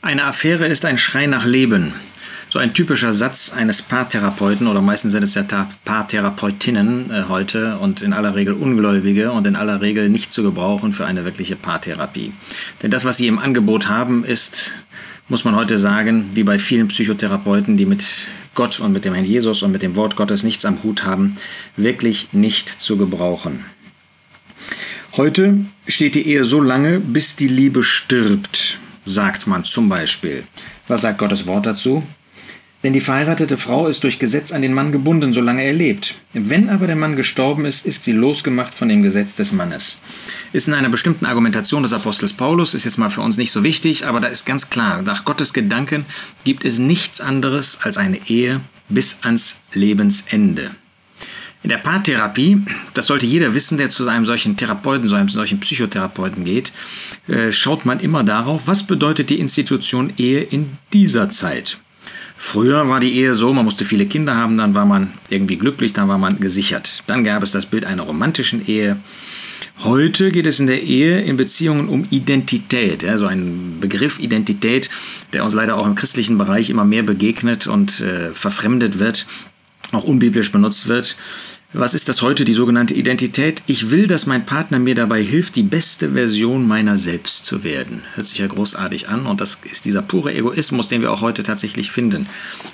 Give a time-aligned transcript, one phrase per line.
[0.00, 1.92] Eine Affäre ist ein Schrei nach Leben.
[2.50, 5.44] So ein typischer Satz eines Paartherapeuten oder meistens sind es ja
[5.84, 10.92] Paartherapeutinnen äh, heute und in aller Regel Ungläubige und in aller Regel nicht zu gebrauchen
[10.92, 12.32] für eine wirkliche Paartherapie.
[12.80, 14.76] Denn das, was sie im Angebot haben, ist,
[15.28, 18.04] muss man heute sagen, wie bei vielen Psychotherapeuten, die mit
[18.54, 21.36] Gott und mit dem Herrn Jesus und mit dem Wort Gottes nichts am Hut haben,
[21.76, 23.64] wirklich nicht zu gebrauchen.
[25.16, 25.58] Heute
[25.88, 28.78] steht die Ehe so lange, bis die Liebe stirbt
[29.08, 30.44] sagt man zum Beispiel.
[30.86, 32.02] Was sagt Gottes Wort dazu?
[32.84, 36.14] Denn die verheiratete Frau ist durch Gesetz an den Mann gebunden, solange er lebt.
[36.32, 40.00] Wenn aber der Mann gestorben ist, ist sie losgemacht von dem Gesetz des Mannes.
[40.52, 43.64] Ist in einer bestimmten Argumentation des Apostels Paulus, ist jetzt mal für uns nicht so
[43.64, 46.06] wichtig, aber da ist ganz klar, nach Gottes Gedanken
[46.44, 50.70] gibt es nichts anderes als eine Ehe bis ans Lebensende.
[51.64, 52.62] In der Paartherapie,
[52.94, 56.72] das sollte jeder wissen, der zu einem solchen Therapeuten, zu einem solchen Psychotherapeuten geht,
[57.26, 61.78] äh, schaut man immer darauf, was bedeutet die Institution Ehe in dieser Zeit.
[62.36, 65.92] Früher war die Ehe so, man musste viele Kinder haben, dann war man irgendwie glücklich,
[65.92, 67.02] dann war man gesichert.
[67.08, 68.96] Dann gab es das Bild einer romantischen Ehe.
[69.80, 74.90] Heute geht es in der Ehe in Beziehungen um Identität, also ein Begriff Identität,
[75.32, 79.26] der uns leider auch im christlichen Bereich immer mehr begegnet und äh, verfremdet wird
[79.92, 81.16] auch unbiblisch benutzt wird.
[81.74, 83.62] Was ist das heute, die sogenannte Identität?
[83.66, 88.02] Ich will, dass mein Partner mir dabei hilft, die beste Version meiner selbst zu werden.
[88.14, 91.42] Hört sich ja großartig an und das ist dieser pure Egoismus, den wir auch heute
[91.42, 92.26] tatsächlich finden.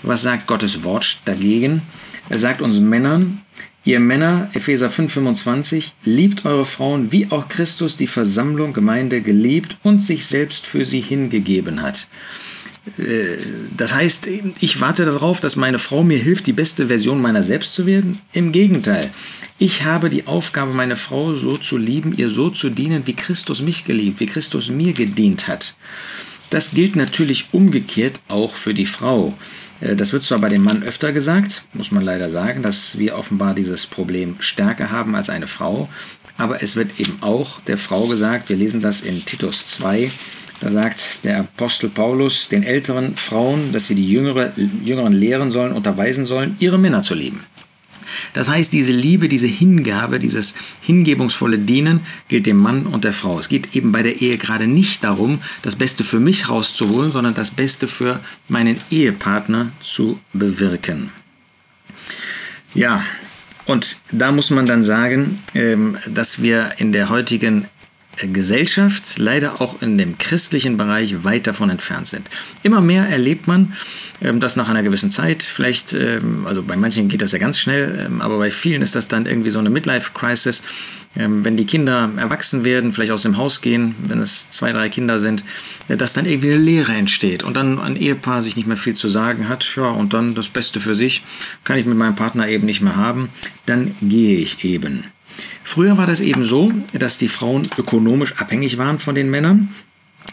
[0.05, 1.83] Was sagt Gottes Wort dagegen?
[2.29, 3.41] Er sagt uns Männern,
[3.85, 10.05] ihr Männer, Epheser 5,25, liebt eure Frauen, wie auch Christus die Versammlung, Gemeinde geliebt und
[10.05, 12.07] sich selbst für sie hingegeben hat.
[12.99, 13.37] Äh,
[13.77, 14.29] das heißt,
[14.61, 18.21] ich warte darauf, dass meine Frau mir hilft, die beste Version meiner selbst zu werden.
[18.33, 19.11] Im Gegenteil,
[19.59, 23.63] ich habe die Aufgabe, meine Frau so zu lieben, ihr so zu dienen, wie Christus
[23.63, 25.75] mich geliebt, wie Christus mir gedient hat.
[26.51, 29.35] Das gilt natürlich umgekehrt auch für die Frau.
[29.81, 33.17] Äh, das wird zwar bei dem Mann öfter gesagt, muss man leider sagen, dass wir
[33.17, 35.89] offenbar dieses Problem stärker haben als eine Frau,
[36.37, 40.11] aber es wird eben auch der Frau gesagt, wir lesen das in Titus 2,
[40.65, 44.51] da sagt der Apostel Paulus den älteren Frauen, dass sie die Jüngere,
[44.83, 47.41] Jüngeren lehren sollen, unterweisen sollen, ihre Männer zu lieben.
[48.33, 53.39] Das heißt, diese Liebe, diese Hingabe, dieses hingebungsvolle Dienen gilt dem Mann und der Frau.
[53.39, 57.35] Es geht eben bei der Ehe gerade nicht darum, das Beste für mich rauszuholen, sondern
[57.35, 61.11] das Beste für meinen Ehepartner zu bewirken.
[62.73, 63.05] Ja,
[63.67, 67.67] und da muss man dann sagen, ähm, dass wir in der heutigen
[68.17, 72.29] Gesellschaft, leider auch in dem christlichen Bereich weit davon entfernt sind.
[72.63, 73.75] Immer mehr erlebt man,
[74.23, 77.59] ähm, dass nach einer gewissen Zeit, vielleicht, ähm, also bei manchen geht das ja ganz
[77.59, 80.63] schnell, ähm, aber bei vielen ist das dann irgendwie so eine Midlife-Crisis,
[81.17, 85.21] wenn die Kinder erwachsen werden, vielleicht aus dem Haus gehen, wenn es zwei, drei Kinder
[85.21, 85.45] sind,
[85.89, 88.95] äh, dass dann irgendwie eine Leere entsteht und dann ein Ehepaar sich nicht mehr viel
[88.95, 91.23] zu sagen hat, ja, und dann das Beste für sich
[91.63, 93.29] kann ich mit meinem Partner eben nicht mehr haben,
[93.67, 95.05] dann gehe ich eben.
[95.63, 99.75] Früher war das eben so, dass die Frauen ökonomisch abhängig waren von den Männern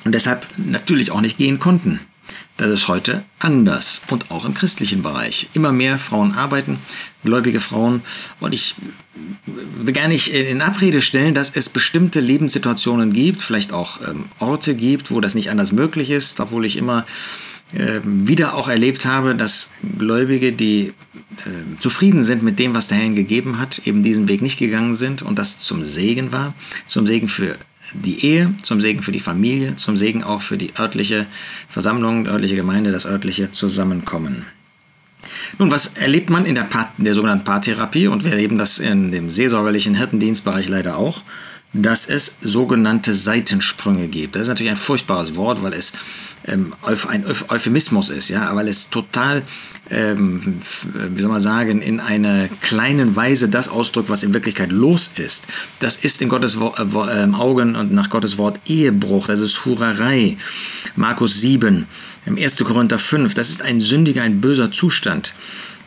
[0.04, 2.00] und deshalb natürlich auch nicht gehen konnten.
[2.58, 5.50] Das ist heute anders und auch im christlichen Bereich.
[5.54, 6.78] Immer mehr Frauen arbeiten,
[7.24, 8.02] gläubige Frauen.
[8.40, 8.76] Und ich
[9.46, 14.76] will gar nicht in Abrede stellen, dass es bestimmte Lebenssituationen gibt, vielleicht auch ähm, Orte
[14.76, 17.06] gibt, wo das nicht anders möglich ist, obwohl ich immer
[18.04, 20.94] wieder auch erlebt habe, dass Gläubige, die
[21.46, 24.60] äh, zufrieden sind mit dem, was der Herr ihnen gegeben hat, eben diesen Weg nicht
[24.60, 26.54] gegangen sind und das zum Segen war,
[26.88, 27.56] zum Segen für
[27.94, 31.28] die Ehe, zum Segen für die Familie, zum Segen auch für die örtliche
[31.70, 34.46] Versammlung, die örtliche Gemeinde, das örtliche Zusammenkommen.
[35.60, 38.08] Nun, was erlebt man in der, Part, der sogenannten Paartherapie?
[38.08, 41.22] Und wir erleben das in dem seelsorgerlichen Hirtendienstbereich leider auch
[41.74, 44.36] dass es sogenannte Seitensprünge gibt.
[44.36, 45.94] Das ist natürlich ein furchtbares Wort, weil es
[46.46, 46.74] ähm,
[47.08, 49.44] ein Euphemismus ist, ja, weil es total,
[49.90, 50.60] ähm,
[50.94, 55.48] wie soll man sagen, in einer kleinen Weise das ausdrückt, was in Wirklichkeit los ist.
[55.80, 59.66] Das ist in Gottes Wo äh, ähm, Augen und nach Gottes Wort Ehebruch, das ist
[59.66, 60.38] Hurerei.
[60.96, 61.86] Markus 7,
[62.26, 62.58] 1.
[62.64, 65.34] Korinther 5, das ist ein sündiger, ein böser Zustand.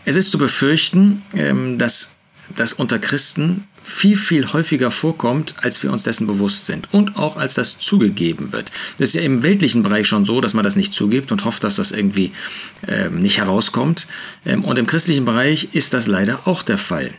[0.04, 2.16] Es ist zu befürchten, ähm, dass
[2.56, 7.36] das unter Christen viel, viel häufiger vorkommt, als wir uns dessen bewusst sind und auch
[7.36, 8.72] als das zugegeben wird.
[8.98, 11.62] Das ist ja im weltlichen Bereich schon so, dass man das nicht zugibt und hofft,
[11.62, 12.32] dass das irgendwie
[12.88, 14.06] ähm, nicht herauskommt.
[14.46, 17.10] Ähm, und im christlichen Bereich ist das leider auch der Fall.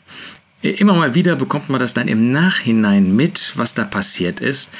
[0.63, 4.71] Äh, immer mal wieder bekommt man das dann im Nachhinein mit, was da passiert ist.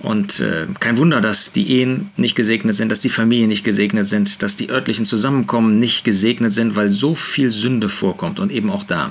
[0.00, 4.06] Und äh, kein Wunder, dass die Ehen nicht gesegnet sind, dass die Familien nicht gesegnet
[4.08, 8.70] sind, dass die örtlichen Zusammenkommen nicht gesegnet sind, weil so viel Sünde vorkommt und eben
[8.70, 9.10] auch da.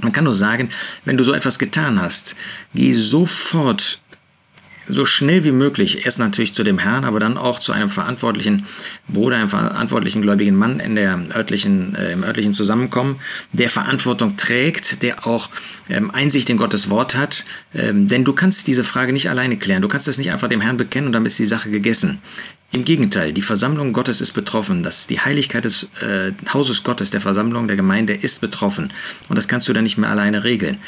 [0.00, 0.70] Man kann nur sagen,
[1.04, 2.36] wenn du so etwas getan hast,
[2.74, 4.00] geh sofort
[4.88, 8.66] so schnell wie möglich, erst natürlich zu dem Herrn, aber dann auch zu einem verantwortlichen
[9.08, 13.20] Bruder, einem verantwortlichen gläubigen Mann in der örtlichen, äh, im örtlichen Zusammenkommen,
[13.52, 15.50] der Verantwortung trägt, der auch
[15.88, 17.44] ähm, Einsicht in Gottes Wort hat.
[17.74, 19.82] Ähm, denn du kannst diese Frage nicht alleine klären.
[19.82, 22.20] Du kannst es nicht einfach dem Herrn bekennen und dann ist die Sache gegessen.
[22.72, 24.82] Im Gegenteil, die Versammlung Gottes ist betroffen.
[24.82, 28.92] Das, die Heiligkeit des äh, Hauses Gottes, der Versammlung der Gemeinde ist betroffen.
[29.28, 30.78] Und das kannst du dann nicht mehr alleine regeln.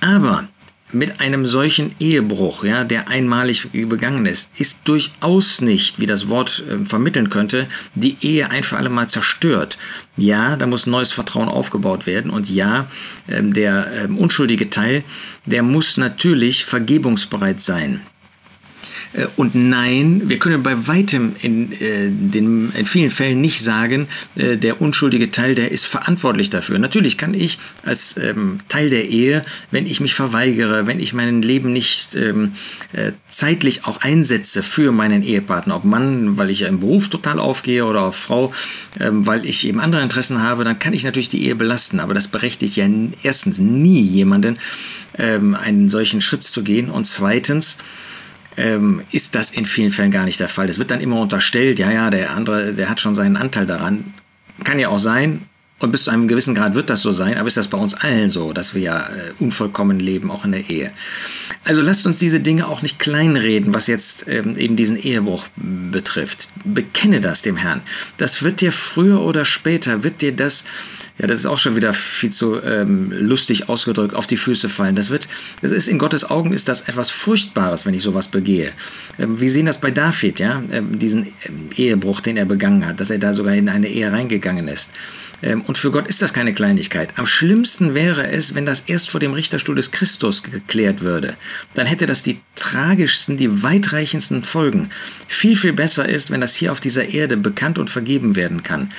[0.00, 0.48] Aber
[0.90, 6.64] mit einem solchen Ehebruch, ja, der einmalig begangen ist, ist durchaus nicht, wie das Wort
[6.66, 9.76] äh, vermitteln könnte, die Ehe ein für alle Mal zerstört.
[10.16, 12.86] Ja, da muss neues Vertrauen aufgebaut werden und ja,
[13.26, 15.04] äh, der äh, unschuldige Teil,
[15.44, 18.00] der muss natürlich vergebungsbereit sein.
[19.12, 24.08] Äh, und nein, wir können bei weitem in, äh, den, in vielen Fällen nicht sagen,
[24.36, 26.78] äh, der unschuldige Teil, der ist verantwortlich dafür.
[26.78, 31.42] Natürlich kann ich als ähm, Teil der Ehe, wenn ich mich verweigere, wenn ich mein
[31.42, 32.52] Leben nicht ähm,
[32.92, 37.38] äh, zeitlich auch einsetze für meinen Ehepartner, ob Mann, weil ich ja im Beruf total
[37.38, 38.52] aufgehe oder auch Frau,
[39.00, 42.00] ähm, weil ich eben andere Interessen habe, dann kann ich natürlich die Ehe belasten.
[42.00, 42.88] Aber das berechtigt ja
[43.22, 44.58] erstens nie jemanden,
[45.16, 47.78] einen solchen Schritt zu gehen und zweitens,
[48.58, 50.68] ähm, ist das in vielen Fällen gar nicht der Fall.
[50.68, 54.12] Es wird dann immer unterstellt, ja, ja, der andere, der hat schon seinen Anteil daran.
[54.64, 55.42] Kann ja auch sein,
[55.80, 57.94] und bis zu einem gewissen Grad wird das so sein, aber ist das bei uns
[57.94, 60.90] allen so, dass wir ja äh, unvollkommen leben, auch in der Ehe.
[61.64, 66.48] Also lasst uns diese Dinge auch nicht kleinreden, was jetzt ähm, eben diesen Ehebruch betrifft.
[66.64, 67.82] Bekenne das dem Herrn.
[68.16, 70.64] Das wird dir früher oder später, wird dir das
[71.18, 74.94] ja, das ist auch schon wieder viel zu ähm, lustig ausgedrückt, auf die Füße fallen.
[74.94, 75.28] Das wird,
[75.62, 78.72] das ist in Gottes Augen ist das etwas Furchtbares, wenn ich sowas begehe.
[79.18, 83.00] Ähm, wir sehen das bei David, ja, ähm, diesen ähm, Ehebruch, den er begangen hat,
[83.00, 84.92] dass er da sogar in eine Ehe reingegangen ist.
[85.42, 87.10] Ähm, und für Gott ist das keine Kleinigkeit.
[87.16, 91.34] Am schlimmsten wäre es, wenn das erst vor dem Richterstuhl des Christus geklärt würde.
[91.74, 94.90] Dann hätte das die tragischsten, die weitreichendsten Folgen.
[95.26, 98.92] Viel, viel besser ist, wenn das hier auf dieser Erde bekannt und vergeben werden kann.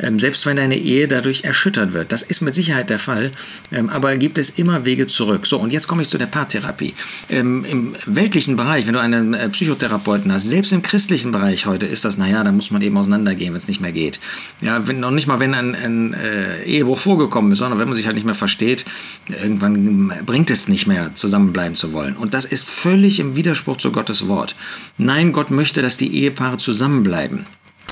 [0.00, 2.12] Ähm, selbst wenn deine Ehe dadurch erschüttert wird.
[2.12, 3.32] Das ist mit Sicherheit der Fall,
[3.72, 5.46] ähm, aber gibt es immer Wege zurück.
[5.46, 6.94] So, und jetzt komme ich zu der Paartherapie.
[7.30, 11.86] Ähm, Im weltlichen Bereich, wenn du einen äh, Psychotherapeuten hast, selbst im christlichen Bereich heute
[11.86, 14.20] ist das, naja, da muss man eben auseinandergehen, wenn es nicht mehr geht.
[14.60, 17.96] Ja, wenn, noch nicht mal, wenn ein, ein äh, Ehebruch vorgekommen ist, sondern wenn man
[17.96, 18.84] sich halt nicht mehr versteht,
[19.28, 22.16] irgendwann bringt es nicht mehr, zusammenbleiben zu wollen.
[22.16, 24.54] Und das ist völlig im Widerspruch zu Gottes Wort.
[24.96, 27.46] Nein, Gott möchte, dass die Ehepaare zusammenbleiben.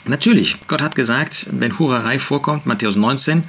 [0.08, 3.42] Natürlich, Gott hat gesagt, wenn Hurerei vorkommt, Matthäus 19,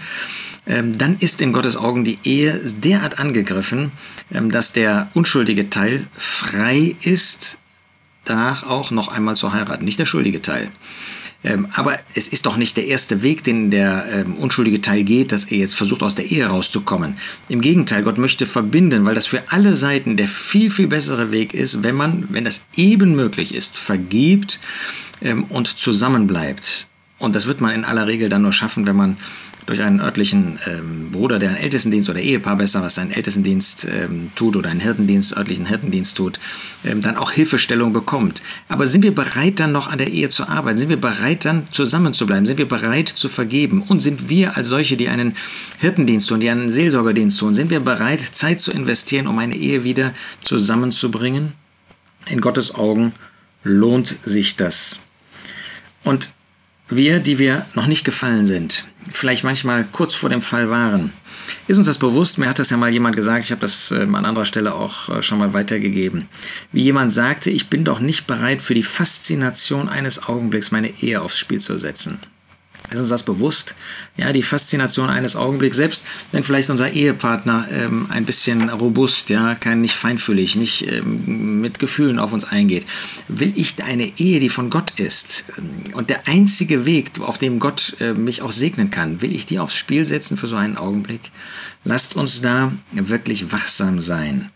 [0.66, 3.92] ähm, dann ist in Gottes Augen die Ehe derart angegriffen,
[4.34, 7.60] ähm, dass der unschuldige Teil frei ist,
[8.26, 10.70] danach auch noch einmal zu heiraten, nicht der schuldige Teil.
[11.44, 15.46] Ähm, aber es ist doch nicht der erste Weg, den der unschuldige Teil geht, dass
[15.46, 17.18] er jetzt versucht, aus der Ehe rauszukommen.
[17.48, 21.54] Im Gegenteil, Gott möchte verbinden, weil das für alle Seiten der viel, viel bessere Weg
[21.54, 24.60] ist, wenn man, wenn das eben möglich ist, vergibt
[25.22, 26.88] ähm, und zusammenbleibt.
[27.20, 29.18] Und das wird man in aller Regel dann nur schaffen, wenn man
[29.68, 34.32] durch einen örtlichen ähm, Bruder, der einen Ältestendienst oder Ehepaar besser, was einen Ältestendienst ähm,
[34.34, 36.40] tut oder einen Hirtendienst, örtlichen Hirtendienst tut,
[36.86, 38.42] ähm, dann auch Hilfestellung bekommt.
[38.70, 40.78] Aber sind wir bereit, dann noch an der Ehe zu arbeiten?
[40.78, 42.48] Sind wir bereit, dann zusammenzubleiben?
[42.48, 43.82] Sind wir bereit zu vergeben?
[43.82, 45.36] Und sind wir als solche, die einen
[45.80, 49.84] Hirtendienst tun, die einen Seelsorgerdienst tun, sind wir bereit, Zeit zu investieren, um eine Ehe
[49.84, 50.14] wieder
[50.46, 51.54] zusammenzubringen?
[52.30, 53.12] In Gottes Augen
[53.64, 55.02] lohnt sich das.
[56.04, 56.32] Und
[56.90, 61.12] wir, die wir noch nicht gefallen sind, vielleicht manchmal kurz vor dem Fall waren,
[61.68, 62.38] ist uns das bewusst?
[62.38, 65.10] Mir hat das ja mal jemand gesagt, ich habe das ähm, an anderer Stelle auch
[65.10, 66.28] äh, schon mal weitergegeben.
[66.72, 71.22] Wie jemand sagte, ich bin doch nicht bereit, für die Faszination eines Augenblicks meine Ehe
[71.22, 72.20] aufs Spiel zu setzen.
[72.90, 73.76] Ist uns das bewusst?
[74.16, 79.56] Ja, die Faszination eines Augenblicks, selbst wenn vielleicht unser Ehepartner ähm, ein bisschen robust, ja,
[79.56, 82.86] kein nicht feinfühlig, nicht ähm, mit Gefühlen auf uns eingeht,
[83.28, 87.60] will ich eine Ehe, die von Gott ist ähm, und der einzige Weg, auf dem
[87.60, 90.78] Gott äh, mich auch segnen kann, will ich die aufs Spiel setzen für so einen
[90.78, 91.32] Augenblick?
[91.84, 94.52] Lasst uns da wirklich wachsam sein.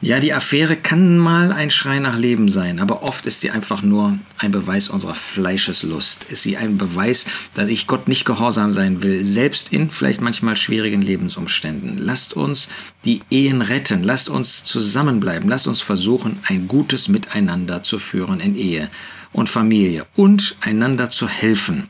[0.00, 3.82] Ja, die Affäre kann mal ein Schrei nach Leben sein, aber oft ist sie einfach
[3.82, 6.26] nur ein Beweis unserer Fleischeslust.
[6.30, 10.54] Ist sie ein Beweis, dass ich Gott nicht gehorsam sein will, selbst in vielleicht manchmal
[10.54, 11.98] schwierigen Lebensumständen.
[11.98, 12.68] Lasst uns
[13.04, 18.54] die Ehen retten, lasst uns zusammenbleiben, lasst uns versuchen, ein gutes Miteinander zu führen in
[18.54, 18.90] Ehe
[19.32, 21.88] und Familie und einander zu helfen.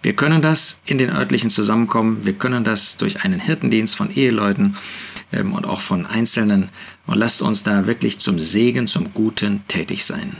[0.00, 4.76] Wir können das in den örtlichen Zusammenkommen, wir können das durch einen Hirtendienst von Eheleuten
[5.32, 6.68] ähm, und auch von Einzelnen
[7.08, 10.36] und lasst uns da wirklich zum Segen, zum Guten tätig sein.